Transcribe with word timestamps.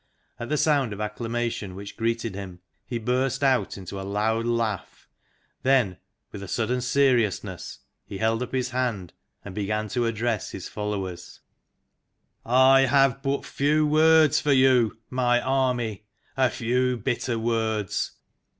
At 0.39 0.49
the 0.49 0.57
sound 0.57 0.93
of 0.93 0.99
acclamation 0.99 1.75
which 1.75 1.95
greeted 1.95 2.33
him 2.33 2.59
he 2.87 2.97
burst 2.97 3.43
AT 3.43 3.53
BIRMINGHAM 3.53 3.53
TOWN 3.53 3.53
HALL 3.53 3.67
7 3.67 3.67
out 3.67 3.77
into 3.77 4.01
a 4.01 4.09
loud 4.11 4.45
laugh; 4.47 5.07
then 5.61 5.97
with 6.31 6.41
a 6.41 6.47
sudden 6.47 6.81
serious 6.81 7.43
ness 7.43 7.77
he 8.07 8.17
held 8.17 8.41
up 8.41 8.51
his 8.51 8.71
hand 8.71 9.13
and 9.45 9.53
began 9.53 9.89
to 9.89 10.07
address 10.07 10.49
his 10.49 10.67
followers:" 10.67 11.41
I 12.73 12.87
have 12.87 13.21
but 13.21 13.45
few 13.45 13.85
words 13.85 14.39
for 14.39 14.53
you, 14.53 14.97
my 15.11 15.39
army, 15.39 16.05
a 16.35 16.49
few 16.49 16.97
bitter 16.97 17.37
words. 17.37 18.13